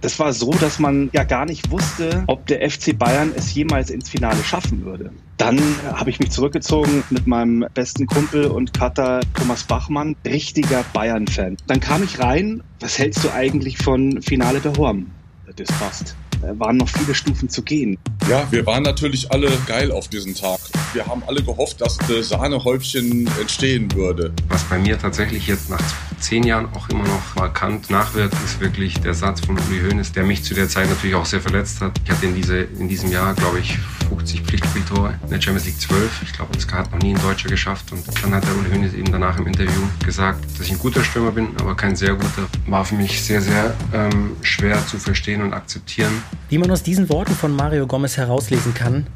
[0.00, 3.90] Das war so, dass man ja gar nicht wusste, ob der FC Bayern es jemals
[3.90, 5.10] ins Finale schaffen würde.
[5.36, 5.60] Dann
[5.92, 11.56] habe ich mich zurückgezogen mit meinem besten Kumpel und Cutter Thomas Bachmann, richtiger Bayern-Fan.
[11.66, 15.10] Dann kam ich rein, was hältst du eigentlich von Finale der Horm?
[15.56, 16.16] Das passt.
[16.40, 17.98] Da waren noch viele Stufen zu gehen.
[18.28, 20.58] Ja, wir waren natürlich alle geil auf diesen Tag.
[20.94, 24.32] Wir haben alle gehofft, dass das Sahnehäubchen entstehen würde.
[24.48, 25.82] Was bei mir tatsächlich jetzt nach
[26.20, 30.24] zehn Jahren auch immer noch markant nachwirkt, ist wirklich der Satz von Uli Hoeneß, der
[30.24, 31.92] mich zu der Zeit natürlich auch sehr verletzt hat.
[32.04, 33.78] Ich hatte in, diese, in diesem Jahr, glaube ich,
[34.08, 36.22] 50 Pflichtspieltore, in der Champions League 12.
[36.22, 37.92] Ich glaube, das hat noch nie ein Deutscher geschafft.
[37.92, 41.02] Und dann hat der Uli Hoeneß eben danach im Interview gesagt, dass ich ein guter
[41.02, 42.48] Stürmer bin, aber kein sehr guter.
[42.66, 46.22] War für mich sehr, sehr ähm, schwer zu verstehen und akzeptieren.
[46.48, 49.06] Wie man aus diesen Worten von Mario Gomez herauslesen kann,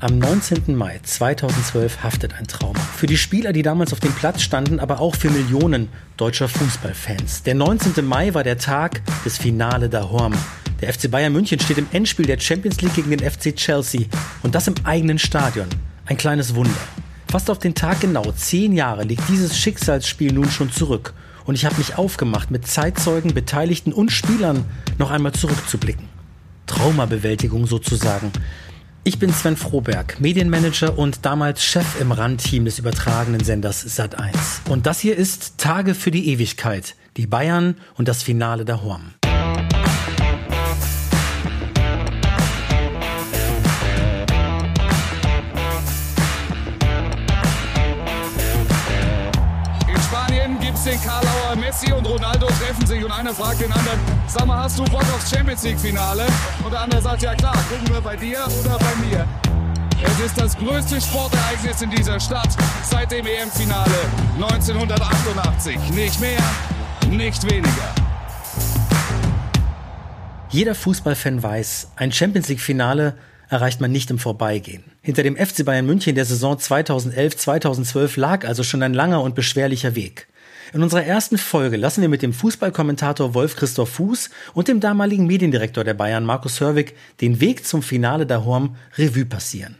[0.00, 0.76] am 19.
[0.76, 2.78] Mai 2012 haftet ein Trauma.
[2.78, 7.42] Für die Spieler, die damals auf dem Platz standen, aber auch für Millionen deutscher Fußballfans.
[7.44, 8.04] Der 19.
[8.04, 10.34] Mai war der Tag des Finale da Horm.
[10.80, 14.02] Der FC Bayern München steht im Endspiel der Champions League gegen den FC Chelsea
[14.42, 15.68] und das im eigenen Stadion.
[16.06, 16.74] Ein kleines Wunder.
[17.30, 21.64] Fast auf den Tag genau zehn Jahre liegt dieses Schicksalsspiel nun schon zurück und ich
[21.64, 24.64] habe mich aufgemacht, mit Zeitzeugen, Beteiligten und Spielern
[24.98, 26.08] noch einmal zurückzublicken.
[26.66, 28.32] Traumabewältigung sozusagen.
[29.06, 34.70] Ich bin Sven Froberg, Medienmanager und damals Chef im RAN-Team des übertragenen Senders Sat1.
[34.70, 39.12] Und das hier ist Tage für die Ewigkeit, die Bayern und das Finale der Horm.
[51.74, 55.02] Messi und Ronaldo treffen sich und einer fragt den anderen, sag mal, hast du Bock
[55.02, 56.24] aufs Champions League Finale?
[56.62, 59.26] Und der andere sagt, ja klar, gucken wir bei dir oder bei mir.
[60.02, 62.50] Es ist das größte Sportereignis in dieser Stadt
[62.84, 63.90] seit dem EM-Finale
[64.36, 65.76] 1988.
[65.94, 66.38] Nicht mehr,
[67.10, 67.94] nicht weniger.
[70.50, 73.16] Jeder Fußballfan weiß, ein Champions League-Finale
[73.48, 74.84] erreicht man nicht im Vorbeigehen.
[75.02, 79.96] Hinter dem FC Bayern München der Saison 2011-2012 lag also schon ein langer und beschwerlicher
[79.96, 80.28] Weg.
[80.74, 85.24] In unserer ersten Folge lassen wir mit dem Fußballkommentator Wolf Christoph Fuß und dem damaligen
[85.24, 89.76] Mediendirektor der Bayern Markus Hörwig den Weg zum Finale der Horm Revue passieren.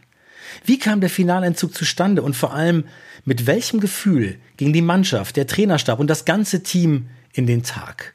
[0.64, 2.84] Wie kam der Finaleinzug zustande und vor allem
[3.24, 8.14] mit welchem Gefühl ging die Mannschaft, der Trainerstab und das ganze Team in den Tag?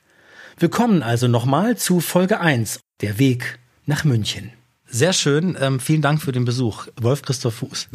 [0.58, 4.54] Willkommen also nochmal zu Folge 1, der Weg nach München.
[4.92, 5.56] Sehr schön.
[5.60, 6.88] Ähm, vielen Dank für den Besuch.
[7.00, 7.90] Wolf Christoph Fuß,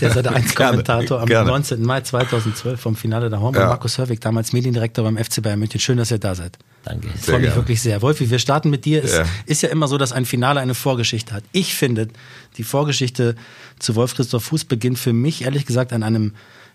[0.00, 1.50] der Seite 1 Kommentator am gerne.
[1.50, 1.82] 19.
[1.82, 3.66] Mai 2012 vom Finale der Horn ja.
[3.66, 5.78] Markus Hörwig, damals Mediendirektor beim FC Bayern München.
[5.78, 6.56] Schön, dass ihr da seid.
[6.84, 7.08] Danke.
[7.14, 8.00] Ich freue mich wirklich sehr.
[8.00, 9.04] Wolfi, wir starten mit dir.
[9.04, 9.24] Es ja.
[9.44, 11.44] ist ja immer so, dass ein Finale eine Vorgeschichte hat.
[11.52, 12.08] Ich finde,
[12.56, 13.34] die Vorgeschichte
[13.78, 16.32] zu Wolf Christoph Fuß beginnt für mich ehrlich gesagt an einem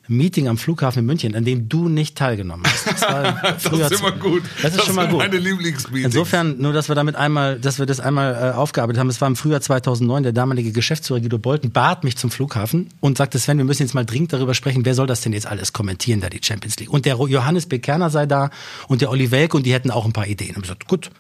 [0.07, 2.87] Meeting am Flughafen in München, an dem du nicht teilgenommen hast.
[2.87, 4.43] Das, war das ist immer gut.
[4.61, 5.19] Das ist das schon mal gut.
[5.19, 6.13] Meine Lieblingsmeetings.
[6.13, 9.09] Insofern, nur dass wir damit einmal, dass wir das einmal äh, aufgearbeitet haben.
[9.09, 10.23] Es war im Frühjahr 2009.
[10.23, 13.93] Der damalige Geschäftsführer Guido Bolten bat mich zum Flughafen und sagte, Sven, wir müssen jetzt
[13.93, 16.91] mal dringend darüber sprechen, wer soll das denn jetzt alles kommentieren, da die Champions League.
[16.91, 18.49] Und der Johannes Bekerner sei da
[18.89, 20.55] und der Olli Welk und die hätten auch ein paar Ideen.
[20.55, 21.11] Und ich gesagt, gut.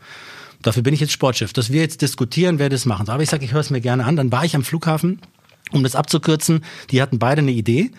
[0.61, 3.15] Dafür bin ich jetzt Sportchef, dass wir jetzt diskutieren, wer das machen soll.
[3.15, 4.15] Aber ich sage, ich höre es mir gerne an.
[4.15, 5.19] Dann war ich am Flughafen
[5.73, 7.91] um das abzukürzen, die hatten beide eine Idee.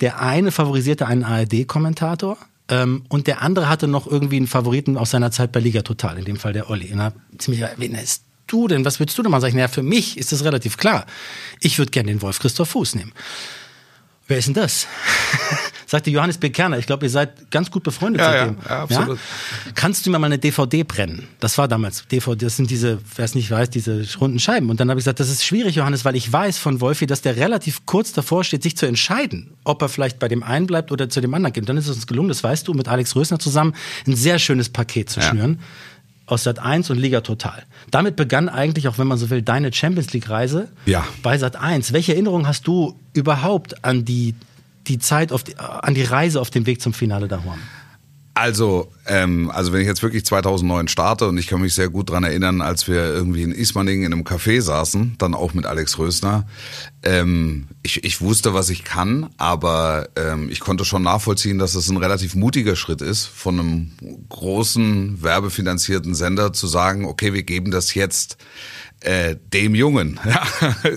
[0.00, 2.38] Der eine favorisierte einen ARD-Kommentator
[2.68, 6.18] ähm, und der andere hatte noch irgendwie einen Favoriten aus seiner Zeit bei Liga Total,
[6.18, 6.88] in dem Fall der Olli.
[6.88, 8.84] Hab ziemlich, wen ist du denn?
[8.84, 9.56] Was würdest du denn mal sagen?
[9.56, 11.06] Naja, für mich ist das relativ klar.
[11.60, 13.12] Ich würde gerne den Wolf Christoph Fuß nehmen.
[14.28, 14.86] Wer ist denn das?
[15.86, 16.78] Sagte Johannes Bekerner.
[16.78, 18.58] Ich glaube, ihr seid ganz gut befreundet ja, seitdem.
[18.62, 19.16] Ja, ja, absolut.
[19.16, 19.72] Ja?
[19.74, 21.26] Kannst du mir mal eine DVD brennen?
[21.40, 22.44] Das war damals DVD.
[22.44, 24.68] Das sind diese, wer es nicht weiß, diese runden Scheiben.
[24.68, 27.22] Und dann habe ich gesagt, das ist schwierig, Johannes, weil ich weiß von Wolfi, dass
[27.22, 30.92] der relativ kurz davor steht, sich zu entscheiden, ob er vielleicht bei dem einen bleibt
[30.92, 31.62] oder zu dem anderen geht.
[31.62, 33.74] Und dann ist es uns gelungen, das weißt du, mit Alex Rösner zusammen
[34.06, 35.58] ein sehr schönes Paket zu schnüren
[36.28, 37.64] aus Sat 1 und Liga Total.
[37.90, 41.04] Damit begann eigentlich, auch wenn man so will, deine Champions League Reise ja.
[41.22, 41.92] bei Sat 1.
[41.92, 44.34] Welche Erinnerungen hast du überhaupt an die,
[44.86, 47.58] die Zeit, auf die, an die Reise auf dem Weg zum Finale da Horn?
[48.38, 52.10] Also, ähm, also wenn ich jetzt wirklich 2009 starte und ich kann mich sehr gut
[52.10, 55.98] dran erinnern, als wir irgendwie in Ismaning in einem Café saßen, dann auch mit Alex
[55.98, 56.46] Rösner.
[57.02, 61.88] Ähm, ich, ich wusste, was ich kann, aber ähm, ich konnte schon nachvollziehen, dass es
[61.88, 63.90] ein relativ mutiger Schritt ist, von einem
[64.28, 68.36] großen werbefinanzierten Sender zu sagen, okay, wir geben das jetzt
[69.00, 70.20] äh, dem Jungen.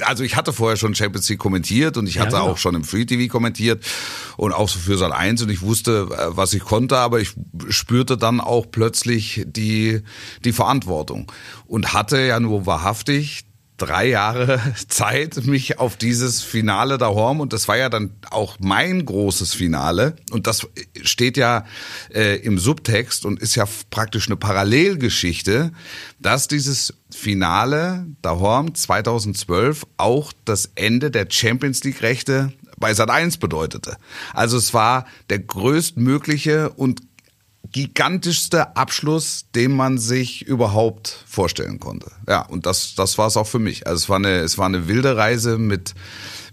[0.05, 2.51] Also ich hatte vorher schon Champions League kommentiert und ich hatte ja, genau.
[2.53, 3.83] auch schon im Free TV kommentiert
[4.37, 7.33] und auch so für Sat 1 und ich wusste, äh, was ich konnte, aber ich
[7.69, 10.01] spürte dann auch plötzlich die,
[10.43, 11.31] die Verantwortung
[11.65, 13.45] und hatte ja nur wahrhaftig
[13.81, 18.57] drei Jahre Zeit, mich auf dieses Finale da Horm und das war ja dann auch
[18.59, 20.67] mein großes Finale und das
[21.01, 21.65] steht ja
[22.13, 25.71] äh, im Subtext und ist ja praktisch eine Parallelgeschichte,
[26.19, 33.09] dass dieses Finale da Horm 2012 auch das Ende der Champions League Rechte bei Sat
[33.09, 33.97] 1 bedeutete.
[34.33, 37.01] Also es war der größtmögliche und
[37.71, 42.11] gigantischste Abschluss, den man sich überhaupt vorstellen konnte.
[42.27, 43.87] Ja, und das, das war es auch für mich.
[43.87, 45.93] Also es war eine, es war eine wilde Reise mit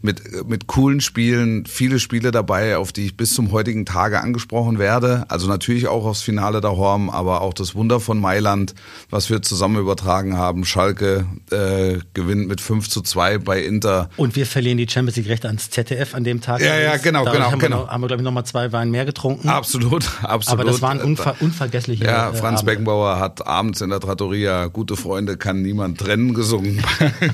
[0.03, 4.79] mit, mit coolen Spielen, viele Spiele dabei, auf die ich bis zum heutigen Tage angesprochen
[4.79, 5.25] werde.
[5.29, 8.75] Also natürlich auch aufs Finale der Horm, aber auch das Wunder von Mailand,
[9.11, 10.65] was wir zusammen übertragen haben.
[10.65, 14.11] Schalke äh, gewinnt mit 5 zu 2 bei Inter.
[14.17, 16.61] Und wir verlieren die Champions League Rechte ans ZDF an dem Tag.
[16.61, 17.51] Ja, ja, genau, Dadurch genau.
[17.51, 17.77] Haben genau.
[17.77, 19.49] wir, noch, haben wir glaube ich, nochmal zwei Wein mehr getrunken.
[19.49, 20.61] Absolut, absolut.
[20.61, 22.65] Aber das waren unver unvergessliche Ja, äh, Franz Abende.
[22.65, 26.83] Beckenbauer hat abends in der Trattoria Gute Freunde kann niemand trennen gesungen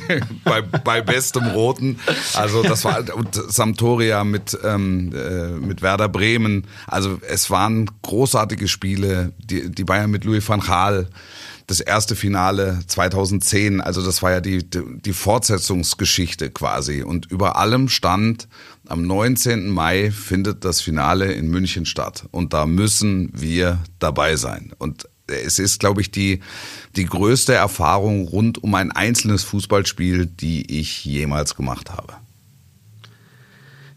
[0.45, 1.99] bei, bei bestem Roten.
[2.35, 6.67] Also das war und Sampdoria mit ähm, äh, mit Werder Bremen.
[6.87, 9.33] Also es waren großartige Spiele.
[9.39, 11.09] Die, die Bayern mit Louis van Gaal.
[11.67, 17.03] Das erste Finale 2010, also das war ja die, die Fortsetzungsgeschichte quasi.
[17.03, 18.49] Und über allem stand,
[18.87, 19.71] am 19.
[19.71, 22.27] Mai findet das Finale in München statt.
[22.33, 24.73] Und da müssen wir dabei sein.
[24.77, 26.41] Und es ist, glaube ich, die,
[26.97, 32.15] die größte Erfahrung rund um ein einzelnes Fußballspiel, die ich jemals gemacht habe.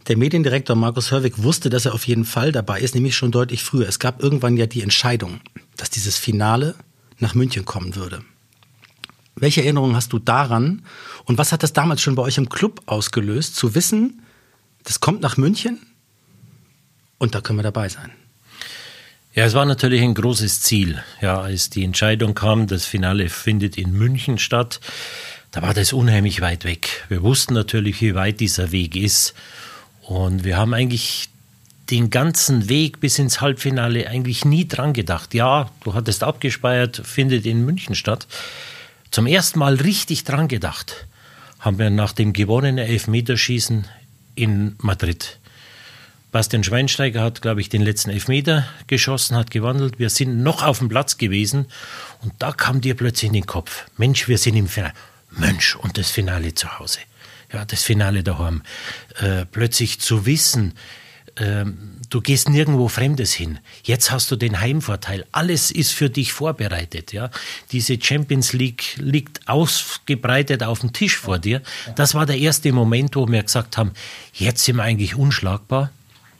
[0.07, 3.61] Der Mediendirektor Markus Hörwig wusste, dass er auf jeden Fall dabei ist, nämlich schon deutlich
[3.63, 3.89] früher.
[3.89, 5.41] Es gab irgendwann ja die Entscheidung,
[5.75, 6.75] dass dieses Finale
[7.19, 8.23] nach München kommen würde.
[9.35, 10.83] Welche Erinnerungen hast du daran
[11.25, 14.21] und was hat das damals schon bei euch im Club ausgelöst, zu wissen,
[14.85, 15.79] das kommt nach München
[17.17, 18.11] und da können wir dabei sein?
[19.33, 21.03] Ja, es war natürlich ein großes Ziel.
[21.21, 24.79] Ja, als die Entscheidung kam, das Finale findet in München statt,
[25.51, 27.05] da war das unheimlich weit weg.
[27.09, 29.33] Wir wussten natürlich, wie weit dieser Weg ist.
[30.07, 31.29] Und wir haben eigentlich
[31.91, 35.33] den ganzen Weg bis ins Halbfinale eigentlich nie dran gedacht.
[35.33, 38.25] Ja, du hattest abgespeiert, findet in München statt.
[39.11, 41.07] Zum ersten Mal richtig dran gedacht
[41.59, 43.85] haben wir nach dem gewonnenen Elfmeterschießen
[44.35, 45.39] in Madrid.
[46.31, 49.99] Bastian Schweinsteiger hat, glaube ich, den letzten Elfmeter geschossen, hat gewandelt.
[49.99, 51.65] Wir sind noch auf dem Platz gewesen
[52.21, 54.93] und da kam dir plötzlich in den Kopf, Mensch, wir sind im Finale.
[55.31, 56.99] Mensch, und das Finale zu Hause.
[57.51, 58.61] Ja, das Finale daheim.
[59.19, 60.73] Äh, plötzlich zu wissen,
[61.35, 61.65] äh,
[62.09, 63.59] du gehst nirgendwo Fremdes hin.
[63.83, 65.25] Jetzt hast du den Heimvorteil.
[65.31, 67.13] Alles ist für dich vorbereitet.
[67.13, 67.29] Ja,
[67.71, 71.61] diese Champions League liegt ausgebreitet auf dem Tisch vor dir.
[71.95, 73.91] Das war der erste Moment, wo wir gesagt haben:
[74.33, 75.91] Jetzt sind wir eigentlich unschlagbar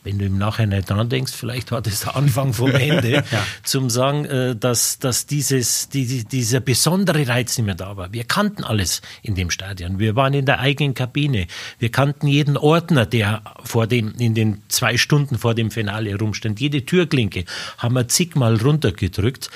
[0.07, 3.24] wenn du im Nachhinein dran denkst, vielleicht war das der Anfang vom Ende, ja.
[3.63, 8.13] zum sagen, äh, dass, dass dieses, die, dieser besondere Reiz nicht mehr da war.
[8.13, 10.00] Wir kannten alles in dem Stadion.
[10.00, 11.48] Wir waren in der eigenen Kabine.
[11.77, 16.62] Wir kannten jeden Ordner, der vor dem, in den zwei Stunden vor dem Finale rumstand.
[16.62, 17.44] Jede Türklinke
[17.77, 19.50] haben wir zigmal runtergedrückt.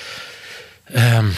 [0.94, 1.34] Ähm,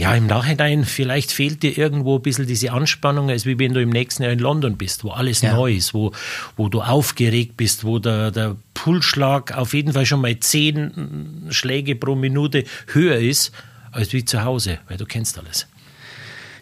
[0.00, 3.82] ja, im Nachhinein, vielleicht fehlt dir irgendwo ein bisschen diese Anspannung, als wie wenn du
[3.82, 5.54] im nächsten Jahr in London bist, wo alles ja.
[5.54, 6.12] neu ist, wo,
[6.56, 11.96] wo du aufgeregt bist, wo der, der Pulsschlag auf jeden Fall schon mal zehn Schläge
[11.96, 13.52] pro Minute höher ist,
[13.92, 15.66] als wie zu Hause, weil du kennst alles.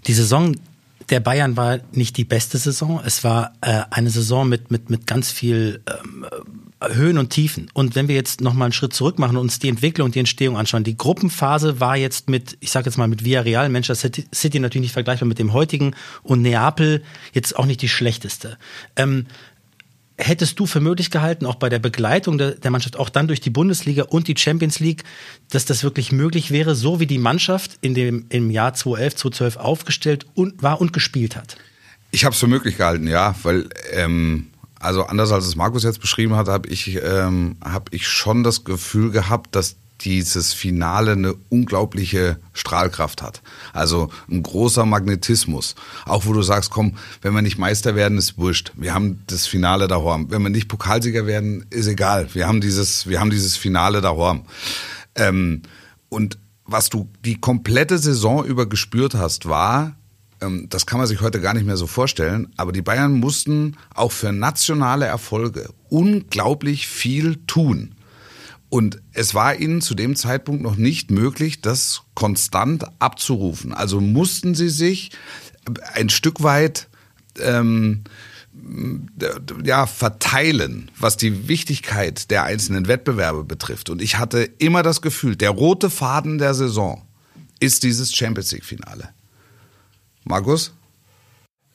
[0.09, 0.57] Die Saison
[1.09, 3.01] der Bayern war nicht die beste Saison.
[3.05, 6.27] Es war äh, eine Saison mit, mit, mit ganz viel ähm,
[6.81, 7.71] Höhen und Tiefen.
[7.75, 10.57] Und wenn wir jetzt nochmal einen Schritt zurück machen und uns die Entwicklung die Entstehung
[10.57, 14.61] anschauen, die Gruppenphase war jetzt mit, ich sage jetzt mal mit Villarreal, Manchester City, City
[14.61, 17.03] natürlich nicht vergleichbar mit dem heutigen und Neapel
[17.33, 18.59] jetzt auch nicht die schlechteste.
[18.95, 19.27] Ähm,
[20.19, 23.41] hättest du für möglich gehalten, auch bei der Begleitung der, der, Mannschaft, auch dann durch
[23.41, 25.05] die Bundesliga und die Champions League,
[25.51, 29.57] dass das wirklich möglich wäre, so wie die Mannschaft in dem, im Jahr 2011, 2012
[29.57, 31.57] aufgestellt und, war und gespielt hat?
[32.11, 34.48] Ich habe es für möglich gehalten, ja, weil ähm,
[34.81, 38.65] also anders als es Markus jetzt beschrieben hat, habe ich, ähm, hab ich schon das
[38.65, 43.43] Gefühl gehabt, dass dieses Finale eine unglaubliche Strahlkraft hat.
[43.73, 45.75] Also ein großer Magnetismus.
[46.05, 48.73] Auch wo du sagst, komm, wenn wir nicht Meister werden, ist wurscht.
[48.77, 50.31] Wir haben das Finale daheim.
[50.31, 52.33] Wenn wir nicht Pokalsieger werden, ist egal.
[52.33, 54.43] Wir haben dieses, wir haben dieses Finale daheim.
[55.17, 55.63] Ähm,
[56.09, 59.97] und was du die komplette Saison über gespürt hast, war,
[60.41, 64.13] das kann man sich heute gar nicht mehr so vorstellen, aber die Bayern mussten auch
[64.13, 67.95] für nationale Erfolge unglaublich viel tun.
[68.71, 73.73] Und es war ihnen zu dem Zeitpunkt noch nicht möglich, das konstant abzurufen.
[73.73, 75.11] Also mussten sie sich
[75.95, 76.89] ein Stück weit
[77.41, 78.05] ähm,
[79.65, 83.89] ja, verteilen, was die Wichtigkeit der einzelnen Wettbewerbe betrifft.
[83.91, 87.03] Und ich hatte immer das Gefühl, der rote Faden der Saison
[87.61, 89.09] ist dieses Champions League-Finale.
[90.29, 90.73] Markus?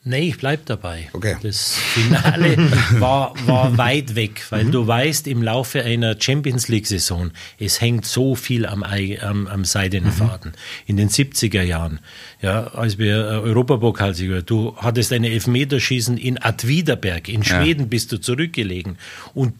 [0.06, 1.08] Nee, ich bleib dabei.
[1.14, 1.36] Okay.
[1.42, 2.58] Das Finale
[3.00, 4.72] war, war weit weg, weil mhm.
[4.72, 10.10] du weißt, im Laufe einer Champions League-Saison, es hängt so viel am, am, am seidenen
[10.10, 10.12] mhm.
[10.12, 10.52] Faden.
[10.84, 12.00] In den 70er Jahren,
[12.42, 17.86] ja, als wir äh, Europapokalsieger, du hattest eine Elfmeterschießen in Adwiderberg, in Schweden ja.
[17.86, 18.98] bist du zurückgelegen
[19.32, 19.54] und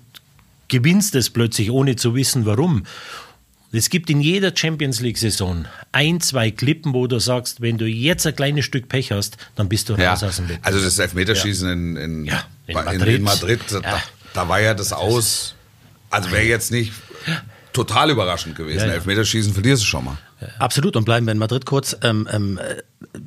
[0.68, 2.84] gewinnst es plötzlich, ohne zu wissen warum.
[3.76, 8.26] Es gibt in jeder Champions League-Saison ein, zwei Klippen, wo du sagst, wenn du jetzt
[8.26, 10.66] ein kleines Stück Pech hast, dann bist du raus aus dem Wettbewerb.
[10.66, 11.72] Also das Elfmeterschießen ja.
[11.72, 14.02] in, in, ja, in, Madrid, in Madrid da,
[14.32, 15.56] da, war ja das aus,
[16.10, 16.92] also wäre jetzt nicht
[17.72, 18.88] total überraschend gewesen.
[18.90, 20.18] Elfmeterschießen verlierst du schon mal.
[20.58, 20.94] Absolut.
[20.94, 21.96] Und bleiben wir in Madrid kurz.
[22.02, 22.60] Ähm, ähm,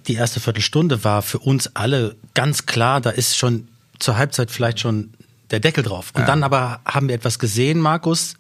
[0.08, 3.68] die erste Viertelstunde war für uns alle ganz klar, da ist schon
[4.00, 5.12] zur Halbzeit vielleicht schon
[5.52, 6.12] der Deckel drauf.
[6.14, 8.36] Und dann aber haben wir etwas gesehen, Markus,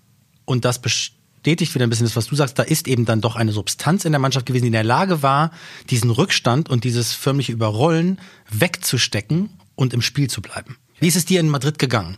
[0.45, 2.59] und das bestätigt wieder ein bisschen das, was du sagst.
[2.59, 5.21] Da ist eben dann doch eine Substanz in der Mannschaft gewesen, die in der Lage
[5.21, 5.51] war,
[5.89, 10.77] diesen Rückstand und dieses förmliche Überrollen wegzustecken und im Spiel zu bleiben.
[10.99, 12.17] Wie ist es dir in Madrid gegangen?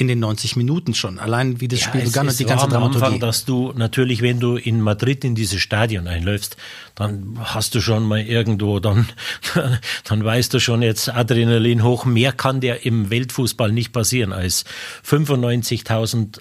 [0.00, 1.18] in den 90 Minuten schon.
[1.18, 3.04] Allein wie das ja, Spiel begann und die ganze am Dramaturgie.
[3.04, 6.56] Anfang, dass du natürlich, wenn du in Madrid in dieses Stadion einläufst,
[6.94, 9.06] dann hast du schon mal irgendwo, dann,
[10.04, 12.06] dann weißt du schon jetzt Adrenalin hoch.
[12.06, 14.64] Mehr kann dir im Weltfußball nicht passieren als
[15.06, 16.40] 95.000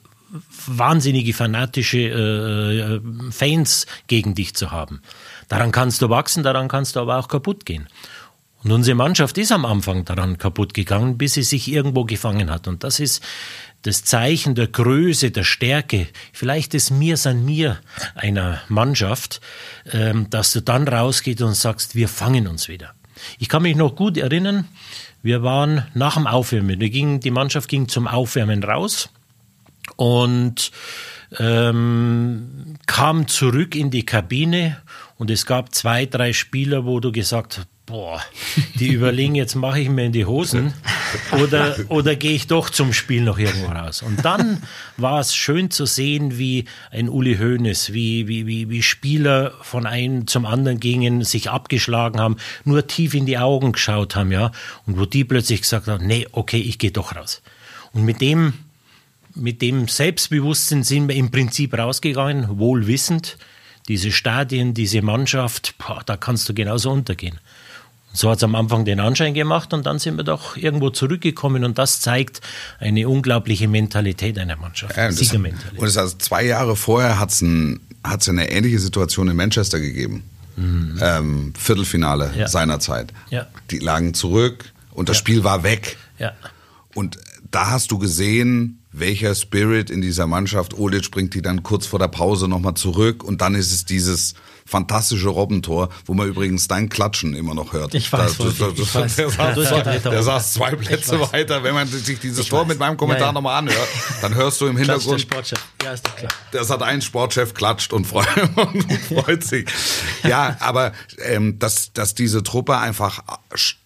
[0.67, 5.01] wahnsinnige fanatische äh, äh, Fans gegen dich zu haben.
[5.48, 7.88] Daran kannst du wachsen, daran kannst du aber auch kaputt gehen.
[8.63, 12.67] Und unsere Mannschaft ist am Anfang daran kaputt gegangen, bis sie sich irgendwo gefangen hat.
[12.67, 13.24] Und das ist
[13.83, 17.79] das Zeichen der Größe, der Stärke, vielleicht des Mir san mir
[18.15, 19.39] einer Mannschaft,
[19.91, 22.93] ähm, dass du dann rausgehst und sagst, wir fangen uns wieder.
[23.38, 24.67] Ich kann mich noch gut erinnern,
[25.21, 29.09] wir waren nach dem Aufwärmen, wir gingen, die Mannschaft ging zum Aufwärmen raus
[29.96, 30.72] und
[31.38, 34.77] ähm, kam zurück in die Kabine
[35.17, 38.22] und es gab zwei, drei Spieler, wo du gesagt hast, boah,
[38.75, 40.74] die überlegen, jetzt mache ich mir in die Hosen
[41.41, 44.01] oder, oder gehe ich doch zum Spiel noch irgendwo raus.
[44.01, 44.62] Und dann
[44.98, 49.86] war es schön zu sehen, wie ein Uli Hoeneß, wie, wie, wie, wie Spieler von
[49.86, 54.51] einem zum anderen gingen, sich abgeschlagen haben, nur tief in die Augen geschaut haben, ja,
[54.86, 57.41] und wo die plötzlich gesagt haben, nee, okay, ich gehe doch raus.
[57.91, 58.53] Und mit dem,
[59.36, 63.38] mit dem Selbstbewusstsein sind wir im Prinzip rausgegangen, wohlwissend,
[63.88, 67.39] diese Stadien, diese Mannschaft, boah, da kannst du genauso untergehen.
[68.12, 71.63] So hat es am Anfang den Anschein gemacht und dann sind wir doch irgendwo zurückgekommen
[71.63, 72.41] und das zeigt
[72.79, 74.98] eine unglaubliche Mentalität einer Mannschaft.
[74.98, 79.36] Ja, das, und das also zwei Jahre vorher hat es ein, eine ähnliche Situation in
[79.36, 80.24] Manchester gegeben.
[80.55, 81.00] Mhm.
[81.01, 82.48] Ähm, Viertelfinale ja.
[82.48, 83.13] seinerzeit.
[83.29, 83.48] Ja.
[83.69, 85.19] Die lagen zurück und das ja.
[85.19, 85.98] Spiel war weg.
[86.95, 87.19] Und
[87.51, 90.74] da hast du gesehen, welcher Spirit in dieser Mannschaft.
[90.74, 94.34] Olic bringt die dann kurz vor der Pause nochmal zurück und dann ist es dieses
[94.65, 97.93] fantastische Robbentor, wo man übrigens dein Klatschen immer noch hört.
[97.96, 99.15] Ich weiß, da, da, ich weiß.
[99.15, 101.63] Der, saß, der saß zwei Plätze weiter.
[101.63, 102.67] Wenn man sich dieses ich Tor weiß.
[102.67, 103.34] mit meinem Kommentar ja, ja.
[103.34, 103.88] nochmal anhört,
[104.22, 105.22] dann hörst du im Hintergrund.
[105.22, 105.60] Sportchef.
[105.84, 106.31] Ja, ist doch klar.
[106.51, 109.67] Das hat ein Sportchef klatscht und freut, und freut sich.
[110.24, 110.93] Ja, aber
[111.25, 113.24] ähm, dass, dass diese Truppe einfach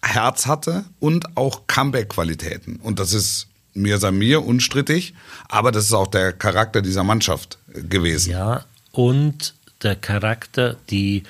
[0.02, 2.76] Herz hatte und auch Comeback-Qualitäten.
[2.76, 5.14] Und das ist mir Samir unstrittig,
[5.48, 8.30] aber das ist auch der Charakter dieser Mannschaft gewesen.
[8.32, 11.24] Ja, und der Charakter, die,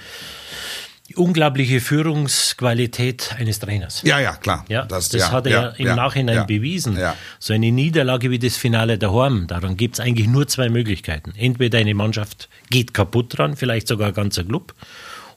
[1.08, 4.02] die unglaubliche Führungsqualität eines Trainers.
[4.02, 4.64] Ja, ja, klar.
[4.68, 6.98] Ja, das, das ja, hat er ja, im ja, Nachhinein bewiesen.
[7.38, 11.32] So eine Niederlage wie das Finale der Horm, daran gibt es eigentlich nur zwei Möglichkeiten.
[11.36, 14.74] Entweder eine Mannschaft geht kaputt dran, vielleicht sogar ein ganzer Club,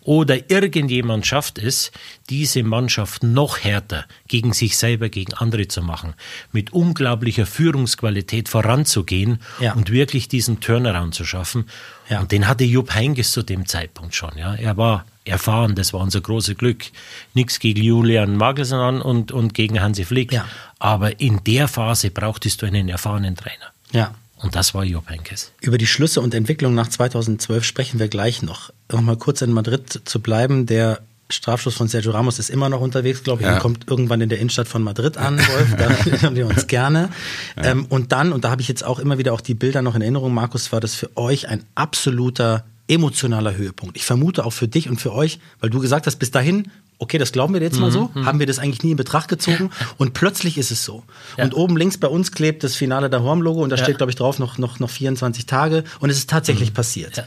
[0.07, 1.91] oder irgendjemand schafft es,
[2.29, 6.13] diese Mannschaft noch härter gegen sich selber, gegen andere zu machen,
[6.53, 9.73] mit unglaublicher Führungsqualität voranzugehen ja.
[9.73, 11.65] und wirklich diesen Turnaround zu schaffen.
[12.09, 12.21] Ja.
[12.21, 14.31] Und den hatte Jupp Heynckes zu dem Zeitpunkt schon.
[14.37, 14.55] Ja.
[14.55, 16.85] Er war erfahren, das war unser großes Glück.
[17.33, 20.31] Nichts gegen Julian Magelsmann und, und gegen Hansi Flick.
[20.31, 20.45] Ja.
[20.79, 23.73] Aber in der Phase brauchtest du einen erfahrenen Trainer.
[23.91, 24.15] Ja.
[24.37, 25.51] Und das war Jupp Heynckes.
[25.61, 28.71] Über die Schlüsse und Entwicklung nach 2012 sprechen wir gleich noch.
[28.91, 30.67] Noch mal kurz in Madrid zu bleiben.
[30.67, 33.47] Der Strafschuss von Sergio Ramos ist immer noch unterwegs, glaube ich.
[33.47, 33.55] Ja.
[33.55, 35.75] Er kommt irgendwann in der Innenstadt von Madrid an, Wolf.
[35.77, 37.09] Da haben wir uns gerne.
[37.57, 37.65] Ja.
[37.65, 39.95] Ähm, und dann, und da habe ich jetzt auch immer wieder auch die Bilder noch
[39.95, 43.97] in Erinnerung, Markus, war das für euch ein absoluter emotionaler Höhepunkt.
[43.97, 47.17] Ich vermute auch für dich und für euch, weil du gesagt hast, bis dahin okay,
[47.17, 48.25] das glauben wir jetzt mal so, mhm, mhm.
[48.25, 51.03] haben wir das eigentlich nie in Betracht gezogen und plötzlich ist es so.
[51.37, 51.43] Ja.
[51.43, 53.83] Und oben links bei uns klebt das Finale der Horm-Logo und da ja.
[53.83, 56.75] steht, glaube ich, drauf noch, noch, noch 24 Tage und es ist tatsächlich mhm.
[56.75, 57.17] passiert.
[57.17, 57.25] Ja.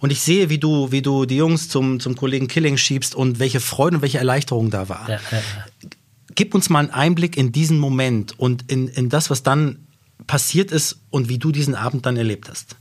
[0.00, 3.38] Und ich sehe, wie du, wie du die Jungs zum, zum Kollegen Killing schiebst und
[3.38, 5.20] welche Freude und welche Erleichterung da war.
[6.34, 9.86] Gib uns mal einen Einblick in diesen Moment und in, in das, was dann
[10.26, 12.76] passiert ist und wie du diesen Abend dann erlebt hast.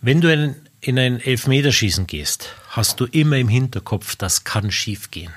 [0.00, 5.32] Wenn du in, in ein Elfmeterschießen gehst, hast du immer im Hinterkopf, das kann schiefgehen.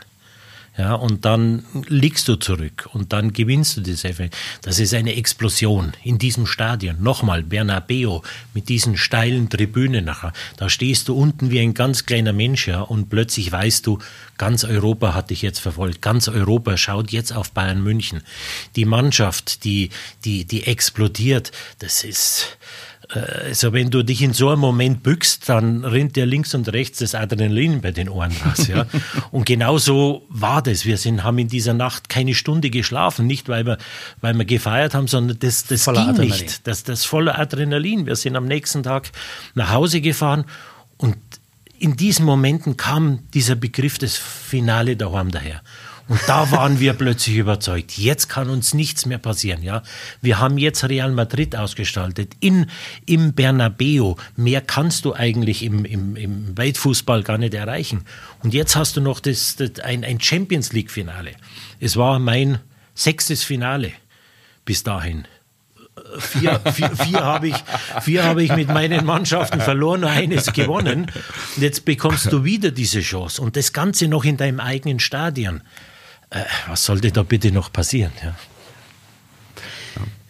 [0.78, 4.26] Ja, und dann liegst du zurück und dann gewinnst du das FA.
[4.62, 7.02] Das ist eine Explosion in diesem Stadion.
[7.02, 8.24] Nochmal, Bernabeo
[8.54, 10.34] mit diesen steilen Tribünen nachher.
[10.58, 14.00] Da stehst du unten wie ein ganz kleiner Mensch, ja, und plötzlich weißt du,
[14.38, 16.02] ganz Europa hat dich jetzt verfolgt.
[16.02, 18.22] Ganz Europa schaut jetzt auf Bayern München.
[18.76, 19.92] Die Mannschaft, die,
[20.26, 21.54] die, die explodiert.
[21.80, 22.58] Das ist,
[23.10, 27.00] also wenn du dich in so einem Moment bückst, dann rinnt dir links und rechts
[27.00, 28.68] das Adrenalin bei den Ohren raus.
[28.68, 28.86] Ja?
[29.32, 30.86] und genau so war das.
[30.86, 33.78] Wir sind, haben in dieser Nacht keine Stunde geschlafen, nicht weil wir,
[34.22, 36.30] weil wir gefeiert haben, sondern das, das ging Adrenalin.
[36.30, 36.68] nicht.
[36.68, 38.06] Das, das voller Adrenalin.
[38.06, 39.12] Wir sind am nächsten Tag
[39.54, 40.46] nach Hause gefahren
[40.98, 41.18] und
[41.78, 45.62] in diesen Momenten kam dieser Begriff des Finale daheim daher.
[46.08, 47.98] Und da waren wir plötzlich überzeugt.
[47.98, 49.82] Jetzt kann uns nichts mehr passieren, ja.
[50.22, 52.68] Wir haben jetzt Real Madrid ausgestaltet in,
[53.06, 54.18] im Bernabeo.
[54.36, 58.04] Mehr kannst du eigentlich im, im, im Weltfußball gar nicht erreichen.
[58.44, 61.32] Und jetzt hast du noch das, das ein, ein Champions League Finale.
[61.80, 62.60] Es war mein
[62.94, 63.92] sechstes Finale
[64.64, 65.28] bis dahin.
[66.20, 67.56] Vier, vier, vier habe ich,
[68.02, 71.12] vier ich mit meinen Mannschaften verloren, eines gewonnen.
[71.56, 73.42] Und jetzt bekommst du wieder diese Chance.
[73.42, 75.62] Und das Ganze noch in deinem eigenen Stadion
[76.36, 78.12] äh, was sollte da bitte noch passieren?
[78.24, 78.36] Ja.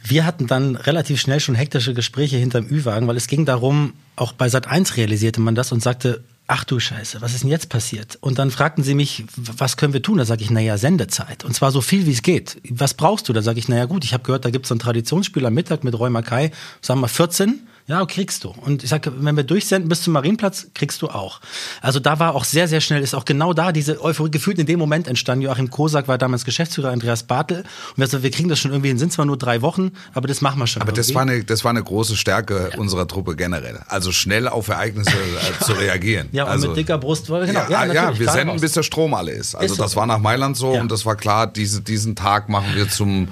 [0.03, 4.33] Wir hatten dann relativ schnell schon hektische Gespräche hinterm Ü-Wagen, weil es ging darum, auch
[4.33, 7.69] bei Sat 1 realisierte man das und sagte, ach du Scheiße, was ist denn jetzt
[7.69, 8.19] passiert?
[8.21, 10.19] Und dann fragten sie mich, was können wir tun?
[10.19, 11.43] Da sage ich, naja, Sendezeit.
[11.43, 12.62] Und zwar so viel, wie es geht.
[12.69, 13.33] Was brauchst du?
[13.33, 15.83] Da sage ich, naja gut, ich habe gehört, da gibt es ein Traditionsspiel am Mittag
[15.83, 18.50] mit Roy Mackay, sagen wir 14 ja, kriegst du.
[18.50, 21.39] Und ich sage, wenn wir durchsenden bis zum Marienplatz, kriegst du auch.
[21.82, 24.65] Also da war auch sehr, sehr schnell, ist auch genau da diese Euphorie gefühlt in
[24.65, 25.44] dem Moment entstanden.
[25.44, 27.60] Joachim Kosak war damals Geschäftsführer, Andreas Bartel.
[27.60, 28.98] Und wir sagen, wir kriegen das schon irgendwie hin.
[28.98, 30.82] Sind zwar nur drei Wochen, aber das machen wir schon.
[30.82, 31.01] Aber irgendwie.
[31.01, 32.80] das war eine, das war eine große Stärke ja.
[32.80, 33.80] unserer Truppe generell.
[33.88, 36.30] Also schnell auf Ereignisse äh, zu reagieren.
[36.32, 37.27] Ja, und also, mit dicker Brust.
[37.27, 37.46] Genau.
[37.46, 38.62] Ja, ja, ja wir senden, raus.
[38.62, 39.54] bis der Strom alle ist.
[39.54, 39.98] Also ist das so.
[39.98, 43.27] war nach Mailand so und das war klar, diese, diesen Tag machen wir zum,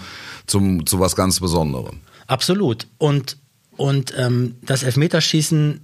[0.45, 2.01] zum, zu was ganz Besonderem.
[2.27, 2.87] Absolut.
[2.99, 3.37] Und
[3.77, 5.81] und ähm, das Elfmeterschießen,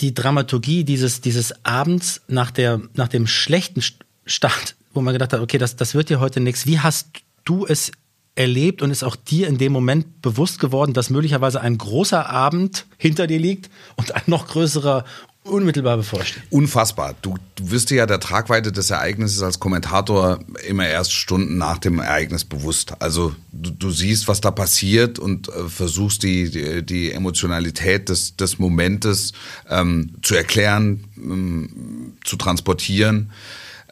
[0.00, 3.82] die Dramaturgie dieses, dieses Abends nach, der, nach dem schlechten
[4.24, 6.66] Start, wo man gedacht hat, okay, das, das wird dir heute nichts.
[6.66, 7.08] Wie hast
[7.44, 7.92] du es
[8.34, 12.86] erlebt und ist auch dir in dem Moment bewusst geworden, dass möglicherweise ein großer Abend
[12.98, 15.04] hinter dir liegt und ein noch größerer
[15.46, 16.42] unmittelbar bevorsteht.
[16.50, 17.14] Unfassbar.
[17.22, 21.78] Du, du wirst dir ja der Tragweite des Ereignisses als Kommentator immer erst Stunden nach
[21.78, 22.94] dem Ereignis bewusst.
[23.00, 28.36] Also du, du siehst, was da passiert und äh, versuchst die, die, die, Emotionalität des,
[28.36, 29.32] des Momentes
[29.68, 33.30] ähm, zu erklären, ähm, zu transportieren.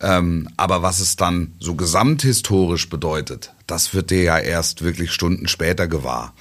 [0.01, 5.49] Ähm, aber was es dann so gesamthistorisch bedeutet, das wird dir ja erst wirklich Stunden
[5.49, 6.35] später gewahr.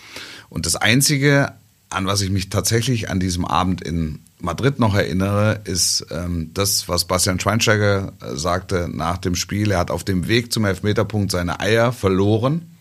[0.49, 1.53] Und das Einzige,
[1.89, 6.89] an was ich mich tatsächlich an diesem Abend in Madrid noch erinnere, ist ähm, das,
[6.89, 9.71] was Bastian Schweinsteiger äh, sagte nach dem Spiel.
[9.71, 12.75] Er hat auf dem Weg zum Elfmeterpunkt seine Eier verloren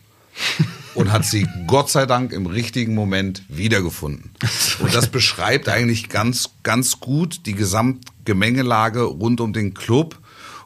[0.96, 4.32] und hat sie Gott sei Dank im richtigen Moment wiedergefunden.
[4.80, 10.18] Und das beschreibt eigentlich ganz, ganz gut die Gesamtgemengelage rund um den Club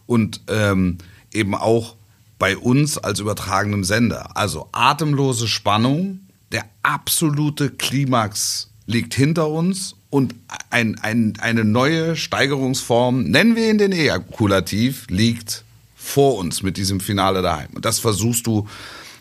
[0.06, 0.96] und ähm,
[1.30, 1.96] eben auch
[2.38, 4.35] bei uns als übertragenem Sender.
[4.35, 6.20] Also atemlose Spannung,
[6.52, 10.35] der absolute Klimax liegt hinter uns und
[10.71, 15.64] ein, ein, eine neue Steigerungsform, nennen wir ihn den Ejakulativ, liegt
[15.97, 17.69] vor uns mit diesem Finale daheim.
[17.75, 18.69] Und das versuchst du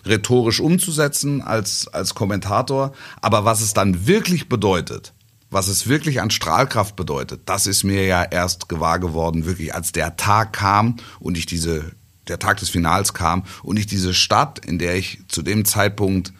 [0.05, 2.93] rhetorisch umzusetzen als, als Kommentator.
[3.21, 5.13] Aber was es dann wirklich bedeutet,
[5.49, 9.91] was es wirklich an Strahlkraft bedeutet, das ist mir ja erst gewahr geworden, wirklich als
[9.91, 11.91] der Tag kam und ich diese,
[12.27, 16.33] der Tag des Finals kam und ich diese Stadt, in der ich zu dem Zeitpunkt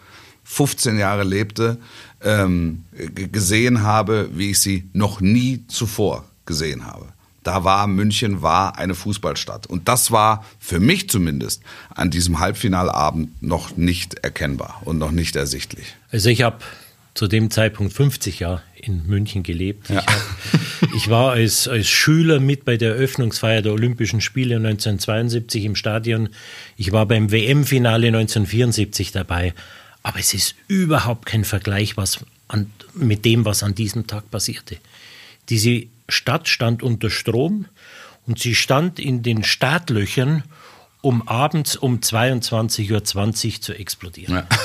[0.46, 1.78] 15 Jahre lebte,
[2.22, 2.86] ähm,
[3.32, 7.08] gesehen habe, wie ich sie noch nie zuvor gesehen habe.
[7.44, 11.62] Da war München war eine Fußballstadt und das war für mich zumindest
[11.94, 15.96] an diesem Halbfinalabend noch nicht erkennbar und noch nicht ersichtlich.
[16.10, 16.58] Also ich habe
[17.14, 19.90] zu dem Zeitpunkt 50 Jahre in München gelebt.
[19.90, 20.00] Ja.
[20.00, 25.66] Ich, hab, ich, war als, als Schüler mit bei der Eröffnungsfeier der Olympischen Spiele 1972
[25.66, 26.30] im Stadion.
[26.78, 29.54] Ich war beim WM-Finale 1974 dabei.
[30.06, 34.78] Aber es ist überhaupt kein Vergleich was an, mit dem, was an diesem Tag passierte.
[35.50, 37.66] Diese Stadt stand unter Strom
[38.28, 40.44] und sie stand in den Startlöchern,
[41.02, 43.04] um abends um 22.20 Uhr
[43.62, 44.36] zu explodieren.
[44.36, 44.48] Ja.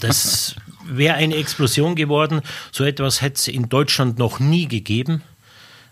[0.00, 2.40] Das wäre eine Explosion geworden.
[2.72, 5.22] So etwas hätte es in Deutschland noch nie gegeben.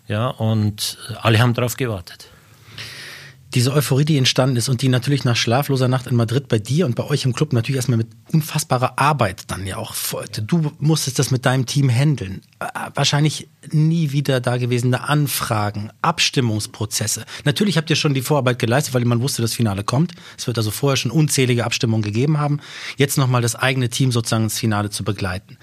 [0.08, 2.31] Ja, und alle haben darauf gewartet.
[3.54, 6.86] Diese Euphorie, die entstanden ist und die natürlich nach schlafloser Nacht in Madrid bei dir
[6.86, 10.42] und bei euch im Club natürlich erstmal mit unfassbarer Arbeit dann ja auch folgte.
[10.42, 12.40] Du musstest das mit deinem Team handeln.
[12.60, 17.24] Äh, wahrscheinlich nie wieder dagewesene Anfragen, Abstimmungsprozesse.
[17.44, 20.12] Natürlich habt ihr schon die Vorarbeit geleistet, weil man wusste, das Finale kommt.
[20.38, 22.60] Es wird also vorher schon unzählige Abstimmungen gegeben haben.
[22.96, 25.58] Jetzt nochmal das eigene Team sozusagen ins Finale zu begleiten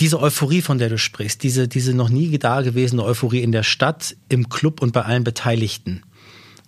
[0.00, 4.16] diese Euphorie, von der du sprichst, diese, diese noch nie dagewesene Euphorie in der Stadt,
[4.28, 6.02] im Club und bei allen Beteiligten,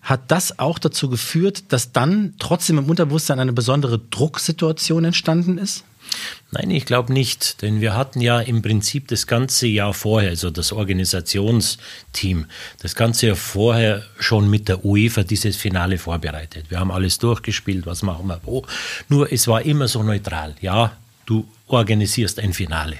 [0.09, 5.85] hat das auch dazu geführt, dass dann trotzdem im Unterbewusstsein eine besondere Drucksituation entstanden ist?
[6.51, 10.49] Nein, ich glaube nicht, denn wir hatten ja im Prinzip das ganze Jahr vorher, also
[10.49, 12.47] das Organisationsteam,
[12.81, 16.71] das ganze Jahr vorher schon mit der UEFA dieses Finale vorbereitet.
[16.71, 18.65] Wir haben alles durchgespielt, was machen wir wo.
[19.11, 20.55] Nur es war immer so neutral.
[20.63, 22.97] Ja, du organisierst ein Finale.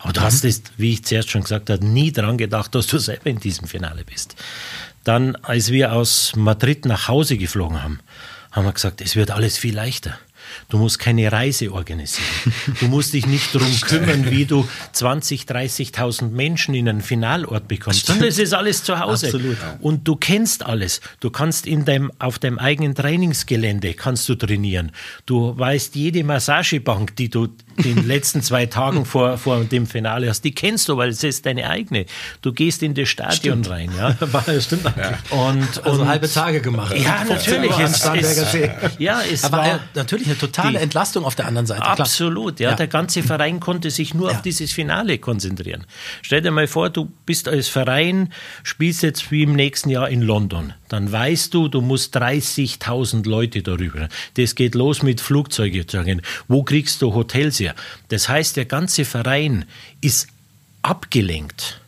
[0.00, 2.98] Aber du hast es, wie ich zuerst schon gesagt habe, nie daran gedacht, dass du
[2.98, 4.36] selber in diesem Finale bist.
[5.04, 8.00] Dann, als wir aus Madrid nach Hause geflogen haben,
[8.52, 10.18] haben wir gesagt, es wird alles viel leichter.
[10.68, 12.26] Du musst keine Reise organisieren.
[12.80, 18.06] Du musst dich nicht darum kümmern, wie du 20, 30.000 Menschen in einen Finalort bekommst,
[18.06, 19.26] sondern es ist alles zu Hause.
[19.26, 19.56] Absolut.
[19.80, 21.00] Und du kennst alles.
[21.20, 24.92] Du kannst in deinem, auf deinem eigenen Trainingsgelände kannst du trainieren.
[25.26, 27.48] Du weißt jede Massagebank, die du
[27.82, 31.46] den letzten zwei Tagen vor, vor dem Finale hast, die kennst du, weil es ist
[31.46, 32.06] deine eigene.
[32.42, 33.70] Du gehst in das Stadion stimmt.
[33.70, 33.90] rein.
[33.96, 34.16] Ja?
[34.60, 35.18] stimmt ja.
[35.36, 36.96] Und, also halbe Tage gemacht.
[36.96, 37.76] Ja, natürlich.
[37.78, 38.56] Es, es,
[38.98, 41.84] ja, es Aber war natürlich eine totale die, Entlastung auf der anderen Seite.
[41.84, 42.60] Absolut.
[42.60, 42.76] Ja, ja.
[42.76, 44.36] Der ganze Verein konnte sich nur ja.
[44.36, 45.86] auf dieses Finale konzentrieren.
[46.22, 50.22] Stell dir mal vor, du bist als Verein, spielst jetzt wie im nächsten Jahr in
[50.22, 50.74] London.
[50.90, 54.08] Dann weißt du, du musst 30.000 Leute darüber.
[54.34, 56.20] Das geht los mit Flugzeugen.
[56.48, 57.76] Wo kriegst du Hotels her?
[58.08, 59.66] Das heißt, der ganze Verein
[60.00, 60.26] ist
[60.82, 61.80] abgelenkt.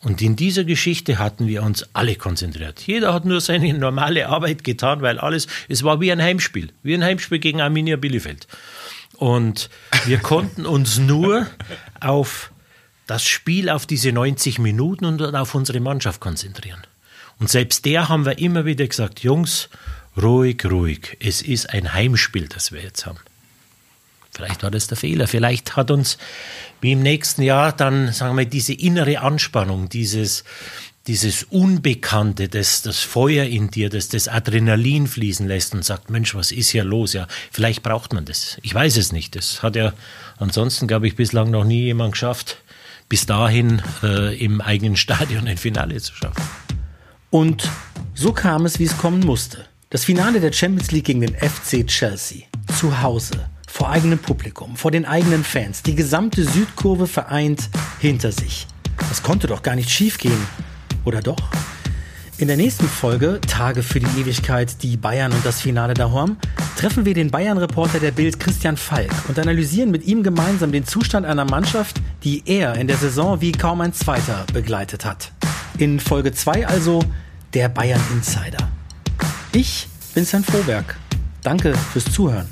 [0.00, 2.80] Und in dieser Geschichte hatten wir uns alle konzentriert.
[2.80, 6.94] Jeder hat nur seine normale Arbeit getan, weil alles, es war wie ein Heimspiel, wie
[6.94, 8.48] ein Heimspiel gegen Arminia Bielefeld.
[9.14, 9.70] Und
[10.06, 11.46] wir konnten uns nur
[12.00, 12.50] auf
[13.06, 16.82] das Spiel, auf diese 90 Minuten und auf unsere Mannschaft konzentrieren.
[17.44, 19.68] Und selbst der haben wir immer wieder gesagt, Jungs,
[20.16, 21.18] ruhig, ruhig.
[21.20, 23.18] Es ist ein Heimspiel, das wir jetzt haben.
[24.30, 25.28] Vielleicht war das der Fehler.
[25.28, 26.16] Vielleicht hat uns
[26.80, 30.44] wie im nächsten Jahr dann, sagen wir, diese innere Anspannung, dieses,
[31.06, 36.34] dieses Unbekannte, das, das Feuer in dir, das das Adrenalin fließen lässt und sagt, Mensch,
[36.34, 37.12] was ist hier los?
[37.12, 38.56] Ja, vielleicht braucht man das.
[38.62, 39.36] Ich weiß es nicht.
[39.36, 39.92] Das hat ja
[40.38, 42.56] ansonsten, glaube ich, bislang noch nie jemand geschafft,
[43.10, 46.42] bis dahin äh, im eigenen Stadion ein Finale zu schaffen.
[47.34, 47.68] Und
[48.14, 49.64] so kam es, wie es kommen musste.
[49.90, 52.42] Das Finale der Champions League gegen den FC Chelsea.
[52.78, 58.68] Zu Hause vor eigenem Publikum, vor den eigenen Fans, die gesamte Südkurve vereint hinter sich.
[59.08, 60.46] Das konnte doch gar nicht schiefgehen.
[61.04, 61.40] Oder doch?
[62.38, 66.36] In der nächsten Folge, Tage für die Ewigkeit, die Bayern und das Finale Horm,
[66.76, 71.26] treffen wir den Bayern-Reporter der Bild Christian Falk und analysieren mit ihm gemeinsam den Zustand
[71.26, 75.32] einer Mannschaft, die er in der Saison wie kaum ein Zweiter begleitet hat.
[75.78, 77.00] In Folge 2 also
[77.54, 78.68] der Bayern Insider.
[79.52, 80.96] Ich bin Sven Froberg.
[81.42, 82.48] Danke fürs Zuhören.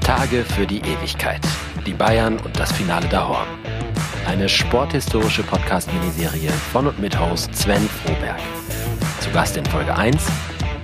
[0.00, 1.40] Tage für die Ewigkeit.
[1.86, 3.48] Die Bayern und das Finale der Horn.
[4.26, 8.38] Eine sporthistorische Podcast-Miniserie von und mit Host Sven Froberg.
[9.20, 10.22] Zu Gast in Folge 1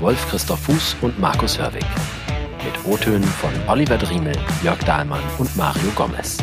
[0.00, 1.84] Wolf Christoph Fuß und Markus Hörwig.
[2.64, 6.38] Mit O-Tönen von Oliver Driemel, Jörg Dahlmann und Mario Gomez.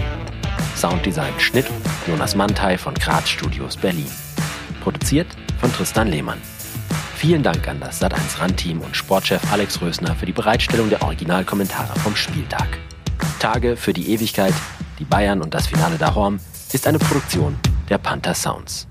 [0.75, 1.67] Sounddesign Schnitt
[2.08, 4.10] Jonas Mantei von Graz Studios Berlin.
[4.82, 5.27] Produziert
[5.60, 6.41] von Tristan Lehmann.
[7.15, 11.97] Vielen Dank an das Sat1 RAN-Team und Sportchef Alex Rösner für die Bereitstellung der Originalkommentare
[11.99, 12.80] vom Spieltag.
[13.39, 14.53] Tage für die Ewigkeit,
[14.97, 16.39] die Bayern und das Finale der Horm
[16.73, 17.58] ist eine Produktion
[17.89, 18.88] der Panther Sounds.